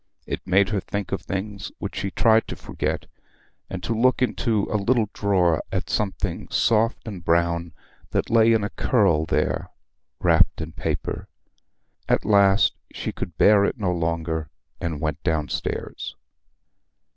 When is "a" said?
4.71-4.75, 8.63-8.71